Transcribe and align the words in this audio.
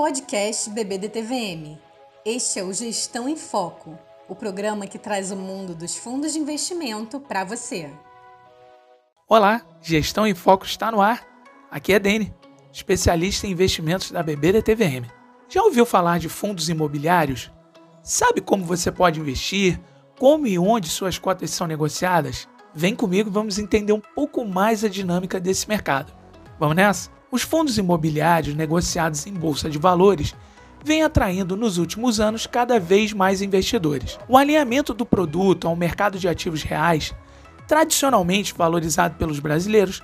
Podcast 0.00 0.70
BBDTVM. 0.70 1.78
Este 2.24 2.58
é 2.58 2.64
o 2.64 2.72
Gestão 2.72 3.28
em 3.28 3.36
Foco, 3.36 3.98
o 4.30 4.34
programa 4.34 4.86
que 4.86 4.98
traz 4.98 5.30
o 5.30 5.36
mundo 5.36 5.74
dos 5.74 5.94
fundos 5.94 6.32
de 6.32 6.38
investimento 6.38 7.20
para 7.20 7.44
você. 7.44 7.90
Olá, 9.28 9.60
Gestão 9.82 10.26
em 10.26 10.34
Foco 10.34 10.64
está 10.64 10.90
no 10.90 11.02
ar. 11.02 11.22
Aqui 11.70 11.92
é 11.92 11.98
Dene, 11.98 12.34
especialista 12.72 13.46
em 13.46 13.50
investimentos 13.50 14.10
da 14.10 14.22
BBDTVM. 14.22 15.04
Já 15.50 15.62
ouviu 15.62 15.84
falar 15.84 16.18
de 16.18 16.30
fundos 16.30 16.70
imobiliários? 16.70 17.52
Sabe 18.02 18.40
como 18.40 18.64
você 18.64 18.90
pode 18.90 19.20
investir? 19.20 19.78
Como 20.18 20.46
e 20.46 20.58
onde 20.58 20.88
suas 20.88 21.18
cotas 21.18 21.50
são 21.50 21.66
negociadas? 21.66 22.48
Vem 22.74 22.96
comigo 22.96 23.30
vamos 23.30 23.58
entender 23.58 23.92
um 23.92 24.00
pouco 24.00 24.46
mais 24.46 24.82
a 24.82 24.88
dinâmica 24.88 25.38
desse 25.38 25.68
mercado. 25.68 26.10
Vamos 26.58 26.74
nessa? 26.74 27.19
Os 27.32 27.42
fundos 27.42 27.78
imobiliários 27.78 28.56
negociados 28.56 29.24
em 29.24 29.32
bolsa 29.32 29.70
de 29.70 29.78
valores 29.78 30.34
vêm 30.84 31.04
atraindo 31.04 31.56
nos 31.56 31.78
últimos 31.78 32.18
anos 32.18 32.44
cada 32.44 32.80
vez 32.80 33.12
mais 33.12 33.40
investidores. 33.40 34.18
O 34.28 34.36
alinhamento 34.36 34.92
do 34.92 35.06
produto 35.06 35.68
ao 35.68 35.76
mercado 35.76 36.18
de 36.18 36.26
ativos 36.26 36.64
reais, 36.64 37.14
tradicionalmente 37.68 38.52
valorizado 38.52 39.14
pelos 39.14 39.38
brasileiros, 39.38 40.02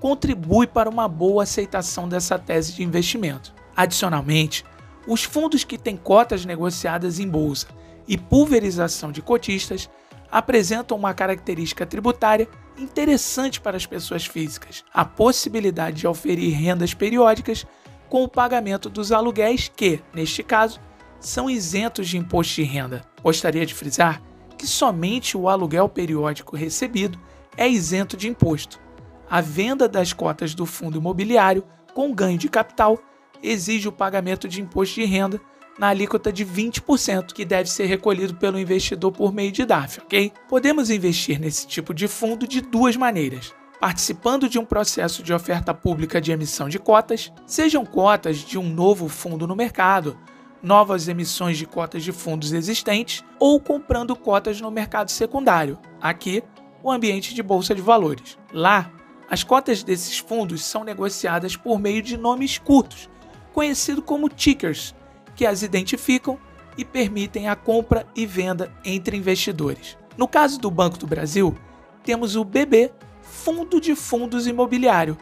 contribui 0.00 0.66
para 0.66 0.90
uma 0.90 1.08
boa 1.08 1.44
aceitação 1.44 2.06
dessa 2.06 2.38
tese 2.38 2.74
de 2.74 2.82
investimento. 2.82 3.54
Adicionalmente, 3.74 4.62
os 5.06 5.24
fundos 5.24 5.64
que 5.64 5.78
têm 5.78 5.96
cotas 5.96 6.44
negociadas 6.44 7.18
em 7.18 7.26
bolsa 7.26 7.68
e 8.06 8.18
pulverização 8.18 9.10
de 9.10 9.22
cotistas 9.22 9.88
apresentam 10.30 10.98
uma 10.98 11.14
característica 11.14 11.86
tributária 11.86 12.46
interessante 12.78 13.60
para 13.60 13.76
as 13.76 13.86
pessoas 13.86 14.26
físicas: 14.26 14.84
a 14.92 15.04
possibilidade 15.04 15.98
de 15.98 16.06
oferir 16.06 16.54
rendas 16.54 16.94
periódicas 16.94 17.66
com 18.08 18.22
o 18.22 18.28
pagamento 18.28 18.88
dos 18.88 19.12
aluguéis 19.12 19.70
que, 19.74 20.00
neste 20.14 20.42
caso, 20.42 20.80
são 21.18 21.50
isentos 21.50 22.08
de 22.08 22.16
imposto 22.16 22.54
de 22.56 22.62
renda. 22.62 23.02
Gostaria 23.22 23.66
de 23.66 23.74
frisar 23.74 24.22
que 24.56 24.66
somente 24.66 25.36
o 25.36 25.48
aluguel 25.48 25.88
periódico 25.88 26.56
recebido 26.56 27.20
é 27.56 27.68
isento 27.68 28.16
de 28.16 28.28
imposto. 28.28 28.80
A 29.28 29.40
venda 29.40 29.88
das 29.88 30.12
cotas 30.12 30.54
do 30.54 30.64
fundo 30.64 30.98
imobiliário 30.98 31.64
com 31.92 32.14
ganho 32.14 32.38
de 32.38 32.48
capital 32.48 32.98
exige 33.42 33.88
o 33.88 33.92
pagamento 33.92 34.48
de 34.48 34.60
imposto 34.60 34.94
de 34.94 35.04
renda 35.04 35.40
na 35.78 35.88
alíquota 35.88 36.32
de 36.32 36.44
20%, 36.44 37.32
que 37.32 37.44
deve 37.44 37.70
ser 37.70 37.86
recolhido 37.86 38.34
pelo 38.34 38.58
investidor 38.58 39.12
por 39.12 39.32
meio 39.32 39.52
de 39.52 39.64
DAF, 39.64 40.00
ok? 40.00 40.32
Podemos 40.48 40.90
investir 40.90 41.38
nesse 41.38 41.66
tipo 41.66 41.92
de 41.92 42.08
fundo 42.08 42.46
de 42.46 42.60
duas 42.60 42.96
maneiras. 42.96 43.54
Participando 43.78 44.48
de 44.48 44.58
um 44.58 44.64
processo 44.64 45.22
de 45.22 45.34
oferta 45.34 45.74
pública 45.74 46.20
de 46.20 46.32
emissão 46.32 46.68
de 46.68 46.78
cotas, 46.78 47.30
sejam 47.46 47.84
cotas 47.84 48.38
de 48.38 48.58
um 48.58 48.68
novo 48.68 49.06
fundo 49.06 49.46
no 49.46 49.54
mercado, 49.54 50.18
novas 50.62 51.08
emissões 51.08 51.58
de 51.58 51.66
cotas 51.66 52.02
de 52.02 52.10
fundos 52.10 52.52
existentes 52.52 53.22
ou 53.38 53.60
comprando 53.60 54.16
cotas 54.16 54.60
no 54.60 54.70
mercado 54.70 55.10
secundário. 55.10 55.78
Aqui, 56.00 56.42
o 56.82 56.90
ambiente 56.90 57.34
de 57.34 57.42
bolsa 57.42 57.74
de 57.74 57.82
valores. 57.82 58.38
Lá, 58.52 58.90
as 59.28 59.44
cotas 59.44 59.82
desses 59.82 60.18
fundos 60.18 60.64
são 60.64 60.82
negociadas 60.84 61.54
por 61.56 61.78
meio 61.78 62.00
de 62.00 62.16
nomes 62.16 62.58
curtos, 62.58 63.10
conhecido 63.52 64.00
como 64.00 64.28
tickers, 64.28 64.94
que 65.36 65.46
as 65.46 65.62
identificam 65.62 66.36
e 66.76 66.84
permitem 66.84 67.48
a 67.48 67.54
compra 67.54 68.04
e 68.16 68.26
venda 68.26 68.72
entre 68.84 69.16
investidores. 69.16 69.96
No 70.16 70.26
caso 70.26 70.58
do 70.58 70.68
Banco 70.70 70.98
do 70.98 71.06
Brasil, 71.06 71.54
temos 72.02 72.34
o 72.36 72.44
BB 72.44 72.90
Fundo 73.20 73.80
de 73.80 73.94
Fundos 73.94 74.46
Imobiliário, 74.46 75.16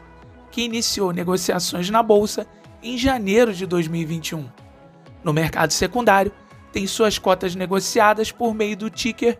que 0.51 0.61
iniciou 0.61 1.11
negociações 1.11 1.89
na 1.89 2.01
bolsa 2.01 2.47
em 2.81 2.97
janeiro 2.97 3.53
de 3.53 3.65
2021. 3.65 4.49
No 5.23 5.33
mercado 5.33 5.71
secundário, 5.71 6.31
tem 6.71 6.87
suas 6.87 7.17
cotas 7.17 7.55
negociadas 7.55 8.31
por 8.31 8.53
meio 8.53 8.77
do 8.77 8.89
ticker 8.89 9.37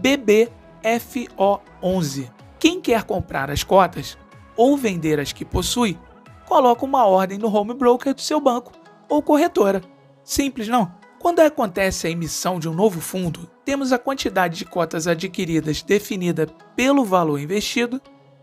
BBFO11. 0.00 2.30
Quem 2.58 2.80
quer 2.80 3.02
comprar 3.04 3.50
as 3.50 3.64
cotas 3.64 4.16
ou 4.56 4.76
vender 4.76 5.18
as 5.18 5.32
que 5.32 5.44
possui, 5.44 5.98
coloca 6.46 6.84
uma 6.84 7.06
ordem 7.06 7.38
no 7.38 7.52
home 7.52 7.74
broker 7.74 8.14
do 8.14 8.20
seu 8.20 8.40
banco 8.40 8.70
ou 9.08 9.22
corretora. 9.22 9.82
Simples, 10.24 10.68
não? 10.68 10.92
Quando 11.18 11.40
acontece 11.40 12.06
a 12.06 12.10
emissão 12.10 12.58
de 12.58 12.68
um 12.68 12.74
novo 12.74 13.00
fundo, 13.00 13.48
temos 13.64 13.92
a 13.92 13.98
quantidade 13.98 14.58
de 14.58 14.64
cotas 14.64 15.06
adquiridas 15.06 15.82
definida 15.82 16.46
pelo 16.74 17.04
valor 17.04 17.38
investido 17.38 18.00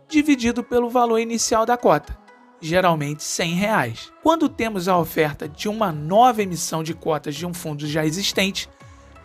dividido 0.07 0.63
pelo 0.63 0.90
valor 0.90 1.19
inicial 1.19 1.66
da 1.66 1.78
cota, 1.78 2.17
geralmente 2.59 3.22
100 3.22 3.53
reais. 3.53 4.12
Quando 4.23 4.50
temos 4.50 4.88
a 4.88 4.97
oferta 4.97 5.47
de 5.47 5.69
uma 5.69 5.91
nova 5.91 6.41
emissão 6.41 6.81
de 6.81 6.94
cotas 6.94 7.35
de 7.35 7.45
um 7.45 7.53
fundo 7.53 7.85
já 7.85 8.06
existente, 8.06 8.67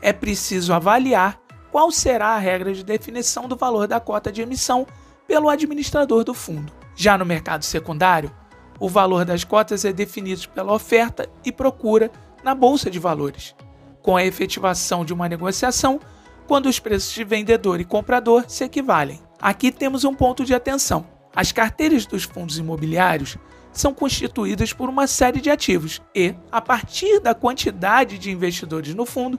é 0.03 0.13
preciso 0.13 0.73
avaliar 0.73 1.41
qual 1.73 1.91
será 1.91 2.29
a 2.29 2.39
regra 2.39 2.73
de 2.73 2.85
definição 2.85 3.49
do 3.49 3.57
valor 3.57 3.89
da 3.89 3.99
cota 3.99 4.31
de 4.31 4.43
emissão 4.43 4.87
pelo 5.27 5.49
administrador 5.49 6.23
do 6.23 6.35
fundo. 6.35 6.73
Já 6.95 7.17
no 7.17 7.25
mercado 7.25 7.65
secundário, 7.65 8.31
o 8.79 8.89
valor 8.89 9.25
das 9.25 9.43
cotas 9.43 9.85
é 9.85 9.93
definido 9.93 10.49
pela 10.51 10.73
oferta 10.73 11.29
e 11.45 11.51
procura 11.51 12.11
na 12.45 12.55
bolsa 12.55 12.91
de 12.91 12.99
valores, 12.99 13.55
com 14.03 14.17
a 14.17 14.25
efetivação 14.25 15.05
de 15.05 15.15
uma 15.15 15.29
negociação 15.29 15.99
quando 16.47 16.67
os 16.67 16.79
preços 16.79 17.13
de 17.15 17.25
vendedor 17.25 17.81
e 17.81 17.85
comprador 17.85 18.45
se 18.47 18.63
equivalem. 18.65 19.19
Aqui 19.41 19.73
temos 19.73 20.05
um 20.05 20.15
ponto 20.15 20.45
de 20.45 20.55
atenção. 20.55 21.07
As 21.35 21.51
carteiras 21.53 22.05
dos 22.05 22.25
fundos 22.25 22.59
imobiliários 22.59 23.39
são 23.73 23.95
constituídas 23.95 24.73
por 24.73 24.89
uma 24.89 25.07
série 25.07 25.41
de 25.41 25.51
ativos 25.51 26.03
e, 26.15 26.35
a 26.53 26.61
partir 26.61 27.19
da 27.19 27.35
quantidade 27.35 28.19
de 28.19 28.31
investidores 28.31 28.95
no 28.95 29.07
fundo, 29.07 29.39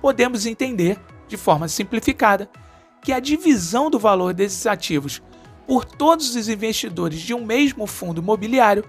podemos 0.00 0.46
entender, 0.46 1.00
de 1.26 1.36
forma 1.36 1.66
simplificada, 1.68 2.48
que 3.02 3.12
a 3.12 3.18
divisão 3.18 3.90
do 3.90 3.98
valor 3.98 4.34
desses 4.34 4.66
ativos 4.66 5.22
por 5.66 5.84
todos 5.84 6.36
os 6.36 6.48
investidores 6.48 7.20
de 7.20 7.34
um 7.34 7.44
mesmo 7.44 7.86
fundo 7.86 8.20
imobiliário 8.20 8.84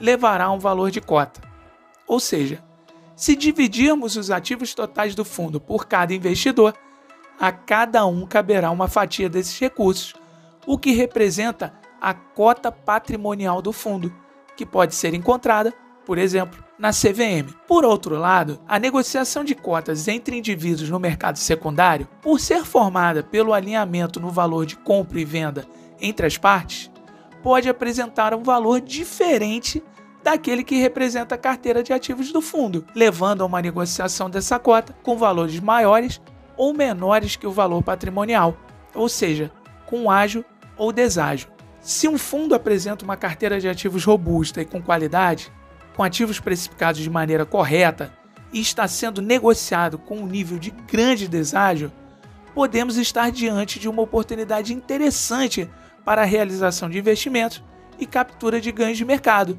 levará 0.00 0.44
a 0.44 0.52
um 0.52 0.58
valor 0.58 0.90
de 0.90 1.00
cota. 1.00 1.42
Ou 2.06 2.20
seja, 2.20 2.62
se 3.18 3.34
dividirmos 3.34 4.14
os 4.14 4.30
ativos 4.30 4.72
totais 4.72 5.12
do 5.12 5.24
fundo 5.24 5.60
por 5.60 5.88
cada 5.88 6.14
investidor, 6.14 6.72
a 7.38 7.50
cada 7.50 8.06
um 8.06 8.24
caberá 8.24 8.70
uma 8.70 8.86
fatia 8.86 9.28
desses 9.28 9.58
recursos, 9.58 10.14
o 10.64 10.78
que 10.78 10.92
representa 10.92 11.74
a 12.00 12.14
cota 12.14 12.70
patrimonial 12.70 13.60
do 13.60 13.72
fundo, 13.72 14.14
que 14.56 14.64
pode 14.64 14.94
ser 14.94 15.14
encontrada, 15.14 15.74
por 16.06 16.16
exemplo, 16.16 16.62
na 16.78 16.90
CVM. 16.90 17.52
Por 17.66 17.84
outro 17.84 18.16
lado, 18.16 18.60
a 18.68 18.78
negociação 18.78 19.42
de 19.42 19.56
cotas 19.56 20.06
entre 20.06 20.38
indivíduos 20.38 20.88
no 20.88 21.00
mercado 21.00 21.38
secundário, 21.38 22.06
por 22.22 22.38
ser 22.38 22.64
formada 22.64 23.24
pelo 23.24 23.52
alinhamento 23.52 24.20
no 24.20 24.30
valor 24.30 24.64
de 24.64 24.76
compra 24.76 25.18
e 25.18 25.24
venda 25.24 25.66
entre 26.00 26.24
as 26.24 26.38
partes, 26.38 26.88
pode 27.42 27.68
apresentar 27.68 28.32
um 28.32 28.44
valor 28.44 28.80
diferente 28.80 29.82
daquele 30.22 30.64
que 30.64 30.76
representa 30.76 31.34
a 31.34 31.38
carteira 31.38 31.82
de 31.82 31.92
ativos 31.92 32.32
do 32.32 32.40
fundo, 32.40 32.84
levando 32.94 33.42
a 33.42 33.46
uma 33.46 33.62
negociação 33.62 34.28
dessa 34.28 34.58
cota 34.58 34.94
com 35.02 35.16
valores 35.16 35.58
maiores 35.60 36.20
ou 36.56 36.74
menores 36.74 37.36
que 37.36 37.46
o 37.46 37.52
valor 37.52 37.82
patrimonial, 37.82 38.56
ou 38.94 39.08
seja, 39.08 39.50
com 39.86 40.10
ágio 40.10 40.44
ou 40.76 40.92
deságio. 40.92 41.48
Se 41.80 42.08
um 42.08 42.18
fundo 42.18 42.54
apresenta 42.54 43.04
uma 43.04 43.16
carteira 43.16 43.60
de 43.60 43.68
ativos 43.68 44.04
robusta 44.04 44.60
e 44.60 44.64
com 44.64 44.82
qualidade, 44.82 45.52
com 45.96 46.02
ativos 46.02 46.40
precificados 46.40 47.00
de 47.00 47.08
maneira 47.08 47.46
correta 47.46 48.12
e 48.52 48.60
está 48.60 48.86
sendo 48.88 49.22
negociado 49.22 49.98
com 49.98 50.18
um 50.18 50.26
nível 50.26 50.58
de 50.58 50.70
grande 50.70 51.28
deságio, 51.28 51.92
podemos 52.54 52.96
estar 52.96 53.30
diante 53.30 53.78
de 53.78 53.88
uma 53.88 54.02
oportunidade 54.02 54.74
interessante 54.74 55.68
para 56.04 56.22
a 56.22 56.24
realização 56.24 56.90
de 56.90 56.98
investimentos 56.98 57.62
e 57.98 58.06
captura 58.06 58.60
de 58.60 58.72
ganhos 58.72 58.98
de 58.98 59.04
mercado, 59.04 59.58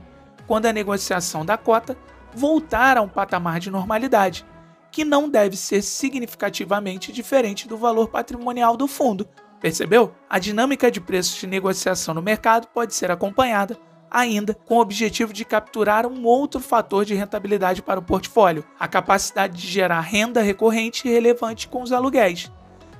quando 0.49 0.65
a 0.65 0.73
negociação 0.73 1.45
da 1.45 1.55
cota 1.59 1.95
voltar 2.33 2.97
a 2.97 3.03
um 3.03 3.07
patamar 3.07 3.59
de 3.59 3.69
normalidade, 3.69 4.43
que 4.91 5.05
não 5.05 5.29
deve 5.29 5.55
ser 5.55 5.83
significativamente 5.83 7.11
diferente 7.11 7.67
do 7.67 7.77
valor 7.77 8.07
patrimonial 8.07 8.75
do 8.75 8.87
fundo. 8.87 9.29
Percebeu? 9.61 10.11
A 10.27 10.39
dinâmica 10.39 10.89
de 10.89 10.99
preços 10.99 11.39
de 11.39 11.45
negociação 11.45 12.15
no 12.15 12.21
mercado 12.23 12.65
pode 12.73 12.95
ser 12.95 13.11
acompanhada 13.11 13.77
ainda 14.09 14.55
com 14.55 14.77
o 14.77 14.81
objetivo 14.81 15.31
de 15.31 15.45
capturar 15.45 16.07
um 16.07 16.25
outro 16.25 16.59
fator 16.59 17.05
de 17.05 17.13
rentabilidade 17.13 17.83
para 17.83 17.99
o 17.99 18.03
portfólio, 18.03 18.65
a 18.79 18.87
capacidade 18.87 19.55
de 19.55 19.67
gerar 19.67 20.01
renda 20.01 20.41
recorrente 20.41 21.07
e 21.07 21.11
relevante 21.11 21.67
com 21.67 21.83
os 21.83 21.91
aluguéis, 21.91 22.51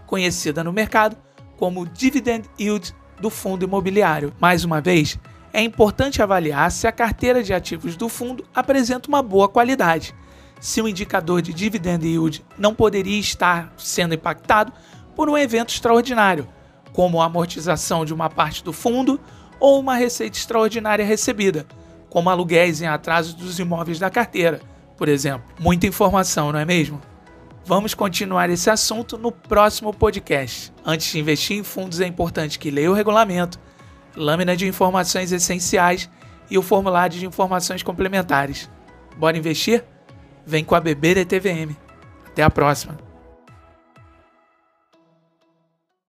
conhecida 0.06 0.64
no 0.64 0.72
mercado 0.72 1.18
como 1.58 1.88
dividend 1.88 2.48
yield 2.60 2.94
do 3.20 3.32
fundo 3.32 3.66
imobiliário. 3.66 4.32
Mais 4.40 4.64
uma 4.64 4.80
vez, 4.80 5.18
é 5.54 5.62
importante 5.62 6.22
avaliar 6.22 6.72
se 6.72 6.88
a 6.88 6.92
carteira 6.92 7.44
de 7.44 7.54
ativos 7.54 7.96
do 7.96 8.10
fundo 8.10 8.46
apresenta 8.54 9.08
uma 9.08 9.22
boa 9.22 9.48
qualidade. 9.48 10.14
Se 10.60 10.82
o 10.82 10.88
indicador 10.88 11.42
de 11.42 11.54
dividend 11.54 12.06
yield 12.06 12.46
não 12.58 12.76
poderia 12.76 13.20
estar 13.20 13.74
sendo 13.78 14.14
impactado 14.14 14.74
por 15.16 15.30
um 15.30 15.38
evento 15.38 15.70
extraordinário, 15.70 16.48
como 16.94 17.22
a 17.22 17.26
amortização 17.26 18.04
de 18.04 18.14
uma 18.14 18.30
parte 18.30 18.64
do 18.64 18.74
fundo 18.74 19.20
ou 19.60 19.80
uma 19.80 19.96
receita 19.96 20.38
extraordinária 20.38 21.06
recebida, 21.06 21.66
como 22.10 22.30
aluguéis 22.30 22.82
em 22.82 22.88
atraso 22.88 23.36
dos 23.36 23.60
imóveis 23.60 24.00
da 24.00 24.10
carteira, 24.10 24.62
por 24.98 25.08
exemplo. 25.08 25.44
Muita 25.60 25.88
informação, 25.88 26.52
não 26.52 26.60
é 26.60 26.66
mesmo? 26.66 27.02
Vamos 27.66 27.94
continuar 27.94 28.50
esse 28.50 28.70
assunto 28.70 29.18
no 29.18 29.32
próximo 29.32 29.94
podcast. 29.94 30.74
Antes 30.84 31.12
de 31.12 31.20
investir 31.20 31.58
em 31.58 31.64
fundos, 31.64 32.02
é 32.02 32.08
importante 32.08 32.58
que 32.58 32.72
leia 32.72 32.90
o 32.90 32.96
regulamento, 32.96 33.60
lâmina 34.16 34.56
de 34.56 34.68
informações 34.68 35.32
essenciais 35.32 36.10
e 36.50 36.58
o 36.58 36.62
formulário 36.62 37.18
de 37.18 37.26
informações 37.26 37.84
complementares. 37.84 38.70
Bora 39.18 39.38
investir? 39.38 39.84
Vem 40.46 40.64
com 40.64 40.76
a 40.76 40.80
BBDTVM. 40.80 41.76
Até 42.28 42.44
a 42.44 42.50
próxima! 42.50 43.09